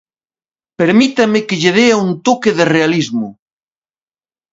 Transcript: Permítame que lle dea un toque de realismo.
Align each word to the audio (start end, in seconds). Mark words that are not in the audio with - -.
Permítame 0.79 1.39
que 1.47 1.59
lle 1.61 1.71
dea 1.79 1.95
un 2.05 2.11
toque 2.27 2.51
de 2.57 2.65
realismo. 2.75 3.27